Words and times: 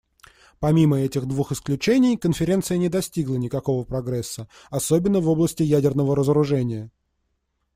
Помимо 0.59 0.97
этих 0.99 1.27
двух 1.27 1.51
исключений, 1.51 2.17
Конференция 2.17 2.79
не 2.79 2.89
достигла 2.89 3.35
никакого 3.35 3.83
прогресса, 3.85 4.49
особенно 4.71 5.19
в 5.19 5.29
области 5.29 5.61
ядерного 5.61 6.15
разоружения. 6.15 6.89